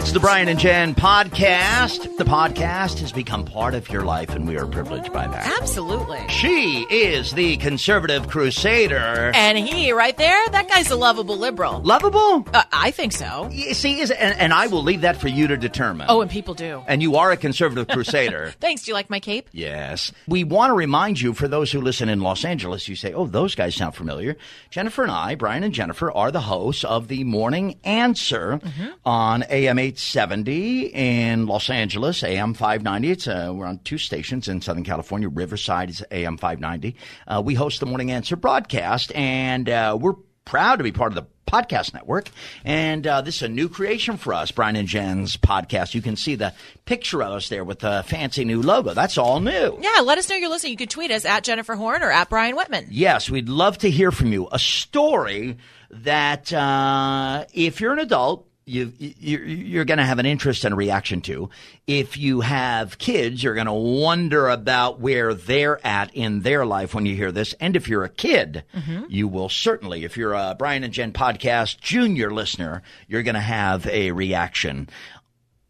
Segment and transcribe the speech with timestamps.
[0.00, 2.16] It's the Brian and Jen podcast.
[2.16, 5.60] The podcast has become part of your life, and we are privileged by that.
[5.60, 6.18] Absolutely.
[6.28, 9.30] She is the conservative crusader.
[9.34, 11.80] And he, right there, that guy's a lovable liberal.
[11.82, 12.44] Lovable?
[12.52, 13.48] Uh, I think so.
[13.52, 16.06] You see, is, and, and I will leave that for you to determine.
[16.08, 16.82] Oh, and people do.
[16.88, 18.52] And you are a conservative crusader.
[18.60, 18.82] Thanks.
[18.82, 19.48] Do you like my cape?
[19.52, 20.12] Yes.
[20.26, 23.26] We want to remind you, for those who listen in Los Angeles, you say, oh,
[23.26, 24.36] those guys sound familiar.
[24.70, 28.86] Jennifer and I, Brian and Jennifer, are the hosts of the Morning Answer Mm-hmm.
[29.04, 33.10] on AM 870 in Los Angeles, AM 590.
[33.10, 35.28] It's, uh, we're on two stations in Southern California.
[35.28, 36.96] Riverside is AM 590.
[37.26, 41.16] Uh, we host the Morning Answer broadcast, and uh, we're proud to be part of
[41.16, 42.30] the podcast network.
[42.64, 45.92] And uh, this is a new creation for us, Brian and Jen's podcast.
[45.92, 46.54] You can see the
[46.84, 48.94] picture of us there with the fancy new logo.
[48.94, 49.76] That's all new.
[49.80, 50.70] Yeah, let us know you're listening.
[50.70, 52.86] You can tweet us at Jennifer Horn or at Brian Whitman.
[52.90, 54.48] Yes, we'd love to hear from you.
[54.52, 55.56] A story
[55.90, 60.72] that uh, if you're an adult, you, you're, you're going to have an interest and
[60.72, 61.50] a reaction to.
[61.86, 66.94] If you have kids, you're going to wonder about where they're at in their life
[66.94, 67.54] when you hear this.
[67.54, 68.64] And if you're a kid,
[69.08, 73.40] you will certainly, if you're a Brian and Jen podcast junior listener, you're going to
[73.40, 74.88] have a reaction.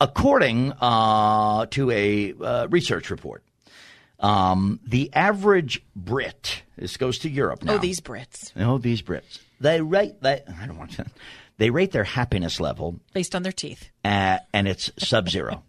[0.01, 3.43] According uh, to a uh, research report,
[4.19, 7.75] um, the average Brit, this goes to Europe now.
[7.75, 8.53] Oh, these Brits.
[8.57, 9.41] Oh, these Brits.
[9.61, 11.07] They rate they I don't want to.
[11.61, 13.91] They rate their happiness level, Based on their teeth.
[14.03, 15.63] at, and it's sub-zero.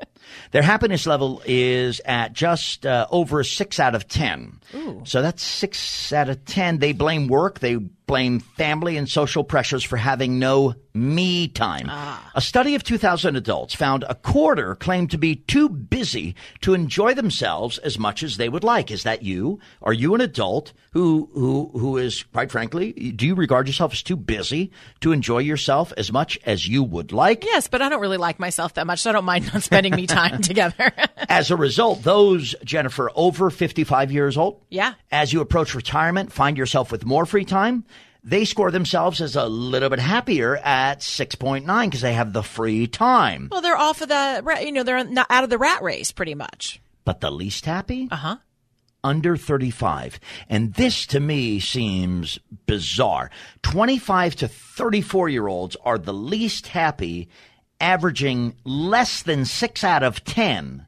[0.52, 4.60] their happiness level is at just uh, over six out of ten.
[5.02, 6.78] So that's six out of ten.
[6.78, 7.58] They blame work.
[7.58, 7.74] They
[8.12, 11.86] blame family and social pressures for having no me time.
[11.88, 12.30] Ah.
[12.34, 17.14] A study of 2,000 adults found a quarter claimed to be too busy to enjoy
[17.14, 18.90] themselves as much as they would like.
[18.90, 19.58] Is that you?
[19.80, 24.02] Are you an adult who who who is quite frankly, do you regard yourself as
[24.02, 24.70] too busy
[25.00, 27.42] to enjoy yourself as much as you would like?
[27.46, 29.94] Yes, but I don't really like myself that much, so I don't mind not spending
[29.96, 30.92] me time together.
[31.30, 34.92] As a result, those Jennifer over 55 years old, Yeah.
[35.10, 37.84] as you approach retirement, find yourself with more free time.
[38.24, 42.86] They score themselves as a little bit happier at 6.9 because they have the free
[42.86, 43.48] time.
[43.50, 46.34] well, they're off of the, you know, they're not out of the rat race pretty
[46.36, 46.80] much.
[47.04, 48.06] But the least happy?
[48.10, 48.36] Uh huh.
[49.02, 50.20] under 35.
[50.48, 53.30] And this to me seems bizarre.
[53.64, 57.28] 25 to 34 year olds are the least happy,
[57.80, 60.86] averaging less than six out of 10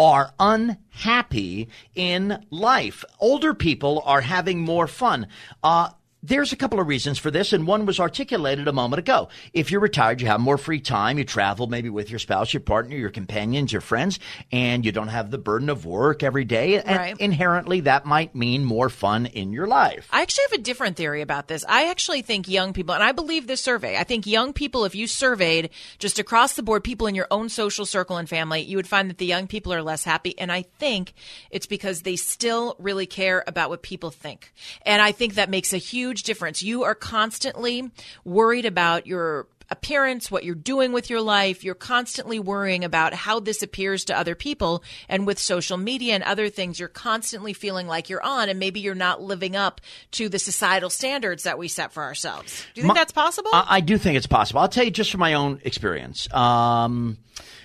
[0.00, 3.04] are unhappy in life.
[3.20, 5.28] Older people are having more fun.
[5.62, 5.90] Uh,
[6.26, 9.28] there's a couple of reasons for this, and one was articulated a moment ago.
[9.52, 11.18] If you're retired, you have more free time.
[11.18, 14.18] You travel maybe with your spouse, your partner, your companions, your friends,
[14.50, 16.80] and you don't have the burden of work every day.
[16.80, 17.16] And Right.
[17.20, 20.08] inherently, that might mean more fun in your life.
[20.10, 21.62] I actually have a different theory about this.
[21.68, 24.94] I actually think young people, and I believe this survey, I think young people, if
[24.94, 25.68] you surveyed
[25.98, 29.10] just across the board people in your own social circle and family, you would find
[29.10, 30.38] that the young people are less happy.
[30.38, 31.12] And I think
[31.50, 34.52] it's because they still really care about what people think.
[34.86, 36.62] And I think that makes a huge difference.
[36.62, 37.90] You are constantly
[38.24, 41.64] worried about your appearance, what you're doing with your life.
[41.64, 44.82] You're constantly worrying about how this appears to other people.
[45.08, 48.80] And with social media and other things, you're constantly feeling like you're on and maybe
[48.80, 49.80] you're not living up
[50.12, 52.64] to the societal standards that we set for ourselves.
[52.74, 53.50] Do you think My- that's possible?
[53.52, 54.60] I, I do think it's possible.
[54.60, 56.32] I'll tell you just from my own experience.
[56.32, 57.18] Um,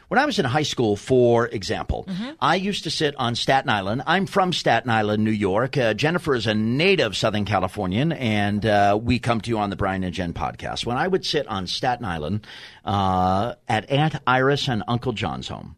[0.10, 2.08] when I was in high school, for example,
[2.42, 4.04] I used to sit on Staten Island.
[4.06, 5.78] I'm from Staten Island, New York.
[5.78, 9.76] Uh, Jennifer is a native Southern Californian, and uh, we come to you on the
[9.76, 10.86] Brian and Jen podcast.
[10.86, 12.46] When I would sit on Staten Island
[12.84, 15.76] uh, at Aunt Iris and Uncle John's home,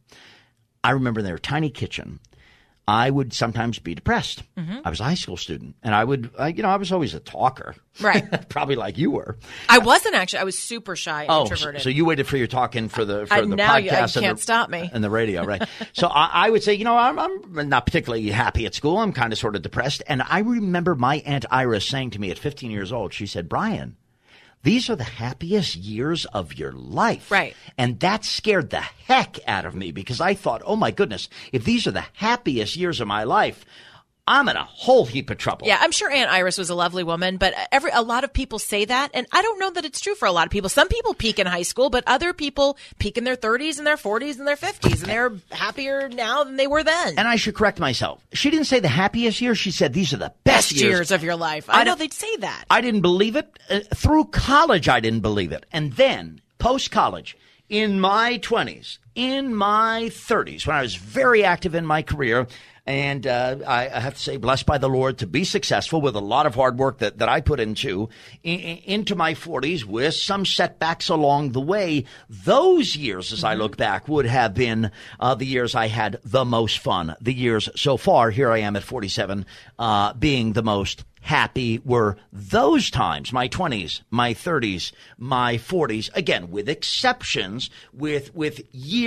[0.83, 2.19] I remember their tiny kitchen.
[2.87, 4.43] I would sometimes be depressed.
[4.57, 4.79] Mm-hmm.
[4.83, 7.13] I was a high school student, and I would, I, you know, I was always
[7.13, 8.47] a talker, Right.
[8.49, 9.37] Probably like you were.
[9.69, 10.39] I wasn't actually.
[10.39, 11.81] I was super shy and Oh, so, introverted.
[11.83, 13.81] so you waited for your talking for the for I- the now podcast
[14.15, 14.89] you and can't the, stop me.
[14.91, 15.63] and the radio, right?
[15.93, 18.97] so I, I would say, you know, I'm, I'm not particularly happy at school.
[18.97, 22.31] I'm kind of sort of depressed, and I remember my aunt Iris saying to me
[22.31, 23.95] at 15 years old, she said, "Brian."
[24.63, 27.31] These are the happiest years of your life.
[27.31, 27.55] Right.
[27.77, 31.63] And that scared the heck out of me because I thought, oh my goodness, if
[31.65, 33.65] these are the happiest years of my life,
[34.31, 35.67] I'm in a whole heap of trouble.
[35.67, 38.59] Yeah, I'm sure Aunt Iris was a lovely woman, but every a lot of people
[38.59, 40.69] say that, and I don't know that it's true for a lot of people.
[40.69, 43.97] Some people peak in high school, but other people peak in their 30s and their
[43.97, 47.15] 40s and their 50s, and they're happier now than they were then.
[47.17, 48.25] And I should correct myself.
[48.31, 49.57] She didn't say the happiest years.
[49.57, 51.69] She said these are the best, Best years of your life.
[51.69, 52.63] I, I know they'd say that.
[52.69, 53.59] I didn't believe it.
[53.69, 55.65] Uh, through college, I didn't believe it.
[55.73, 57.35] And then, post college,
[57.67, 62.47] in my 20s, in my 30s, when I was very active in my career,
[62.85, 66.15] and uh, I, I, have to say, blessed by the Lord to be successful with
[66.15, 68.09] a lot of hard work that, that I put into
[68.41, 72.05] in, into my 40s with some setbacks along the way.
[72.27, 76.43] Those years, as I look back, would have been uh, the years I had the
[76.43, 77.15] most fun.
[77.21, 79.45] The years so far, here I am at 47,
[79.77, 86.51] uh, being the most happy were those times, my 20s, my 30s, my 40s, again,
[86.51, 89.00] with exceptions, with, with years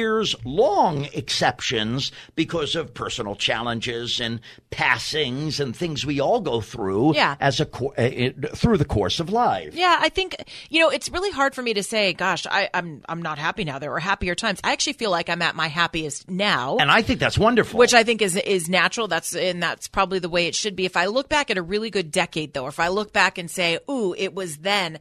[0.45, 7.37] long exceptions because of personal challenges and passings and things we all go through yeah.
[7.41, 9.75] as a, uh, through the course of life.
[9.75, 10.37] Yeah, I think,
[10.69, 13.65] you know, it's really hard for me to say, gosh, I, I'm, I'm not happy
[13.65, 13.79] now.
[13.79, 14.61] There were happier times.
[14.65, 16.77] I actually feel like I'm at my happiest now.
[16.79, 17.79] And I think that's wonderful.
[17.79, 19.09] Which I think is, is natural.
[19.09, 20.85] That's, and that's probably the way it should be.
[20.85, 23.51] If I look back at a really good decade, though, if I look back and
[23.51, 24.99] say, ooh, it was then,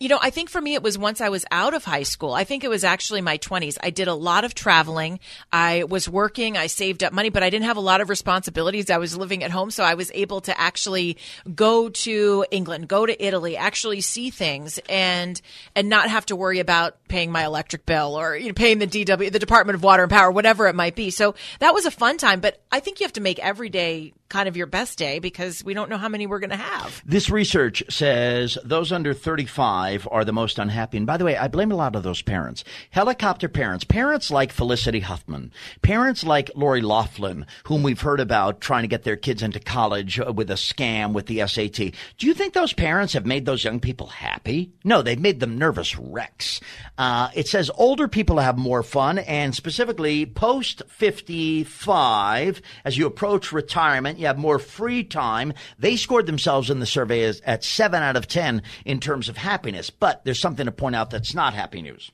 [0.00, 2.32] you know, I think for me, it was once I was out of high school.
[2.32, 3.78] I think it was actually my 20s.
[3.82, 5.18] I did a lot of traveling.
[5.52, 6.56] I was working.
[6.56, 8.90] I saved up money, but I didn't have a lot of responsibilities.
[8.90, 9.72] I was living at home.
[9.72, 11.16] So I was able to actually
[11.52, 15.40] go to England, go to Italy, actually see things and,
[15.74, 18.86] and not have to worry about paying my electric bill or you know, paying the
[18.86, 21.10] DW, the Department of Water and Power, whatever it might be.
[21.10, 24.12] So that was a fun time, but I think you have to make every day
[24.28, 27.02] kind of your best day because we don't know how many we're going to have.
[27.04, 30.98] This research says those under 35 are the most unhappy.
[30.98, 32.64] And by the way, I blame a lot of those parents.
[32.90, 35.52] Helicopter parents, parents like Felicity Huffman,
[35.82, 40.18] parents like Lori Loughlin, whom we've heard about trying to get their kids into college
[40.18, 41.92] with a scam with the SAT.
[42.18, 44.72] Do you think those parents have made those young people happy?
[44.84, 46.60] No, they've made them nervous wrecks.
[46.98, 53.52] Uh, it says older people have more fun and specifically post 55, as you approach
[53.52, 55.52] retirement, you have more free time.
[55.78, 59.36] They scored themselves in the survey as, at 7 out of 10 in terms of
[59.36, 59.90] happiness.
[59.90, 62.10] But there's something to point out that's not happy news.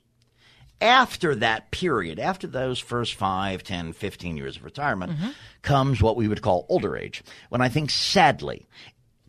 [0.79, 5.29] After that period, after those first 5, 10, 15 years of retirement, mm-hmm.
[5.63, 7.23] comes what we would call older age.
[7.49, 8.67] When I think sadly,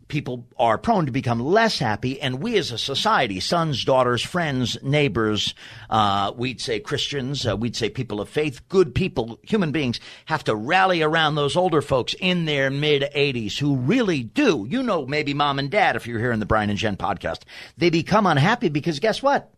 [0.07, 4.77] people are prone to become less happy, and we as a society, sons, daughters, friends,
[4.81, 5.53] neighbors,
[5.89, 10.43] uh, we'd say Christians, uh, we'd say people of faith, good people, human beings, have
[10.45, 14.65] to rally around those older folks in their mid 80s who really do.
[14.69, 17.41] You know, maybe mom and dad, if you're here in the Brian and Jen podcast,
[17.77, 19.53] they become unhappy because guess what?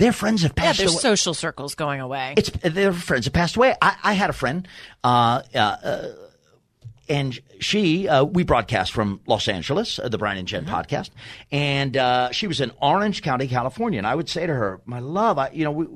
[0.00, 1.00] Their friends have passed yeah, their away.
[1.02, 2.32] social circles going away.
[2.38, 3.74] It's their friends have passed away.
[3.82, 4.66] I, I had a friend,
[5.04, 6.08] uh, uh, uh
[7.10, 10.74] and she, uh, we broadcast from Los Angeles, uh, the Brian and Jen mm-hmm.
[10.74, 11.10] podcast,
[11.50, 13.98] and uh, she was in Orange County, California.
[13.98, 15.86] And I would say to her, "My love, I, you know, we,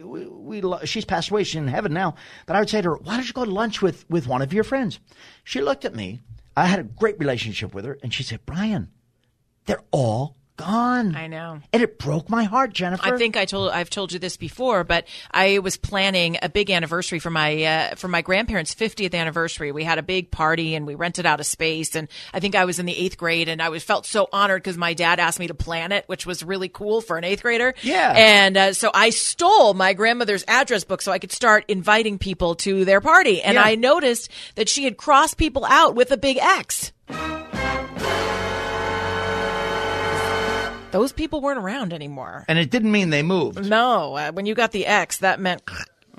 [0.00, 2.14] we, we lo- she's passed away, she's in heaven now."
[2.46, 4.42] But I would say to her, "Why don't you go to lunch with with one
[4.42, 5.00] of your friends?"
[5.42, 6.20] She looked at me.
[6.56, 8.92] I had a great relationship with her, and she said, "Brian,
[9.66, 11.14] they're all gone.
[11.16, 11.60] I know.
[11.72, 13.14] And it broke my heart, Jennifer.
[13.14, 16.70] I think I told I've told you this before, but I was planning a big
[16.70, 19.72] anniversary for my uh, for my grandparents' 50th anniversary.
[19.72, 22.64] We had a big party and we rented out a space and I think I
[22.64, 25.38] was in the 8th grade and I was felt so honored cuz my dad asked
[25.38, 27.74] me to plan it, which was really cool for an 8th grader.
[27.82, 28.12] Yeah.
[28.16, 32.54] And uh, so I stole my grandmother's address book so I could start inviting people
[32.56, 33.62] to their party and yeah.
[33.62, 36.92] I noticed that she had crossed people out with a big X.
[40.92, 42.44] those people weren't around anymore.
[42.48, 43.68] And it didn't mean they moved.
[43.68, 45.62] No, uh, when you got the X, that meant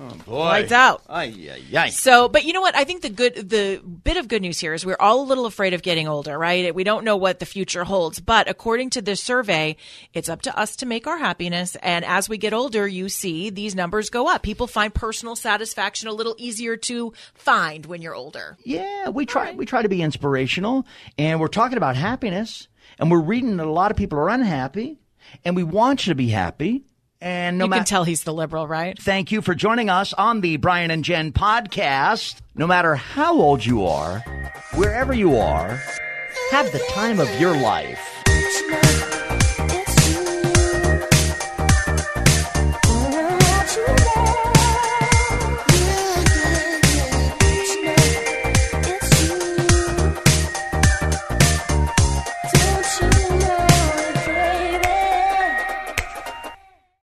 [0.01, 0.45] Oh boy.
[0.45, 1.03] Lights out.
[1.07, 1.89] Ay, ay, ay.
[1.89, 2.75] So, but you know what?
[2.75, 5.45] I think the good, the bit of good news here is we're all a little
[5.45, 6.73] afraid of getting older, right?
[6.73, 9.75] We don't know what the future holds, but according to this survey,
[10.13, 11.75] it's up to us to make our happiness.
[11.83, 14.41] And as we get older, you see these numbers go up.
[14.41, 18.57] People find personal satisfaction a little easier to find when you're older.
[18.63, 19.57] Yeah, we try, right.
[19.57, 20.85] we try to be inspirational
[21.17, 22.67] and we're talking about happiness
[22.99, 24.99] and we're reading that a lot of people are unhappy
[25.43, 26.83] and we want you to be happy.
[27.19, 28.97] And no you can tell he's the liberal, right?
[28.99, 32.41] Thank you for joining us on the Brian and Jen podcast.
[32.55, 34.19] No matter how old you are,
[34.73, 35.79] wherever you are,
[36.49, 37.99] have the time of your life.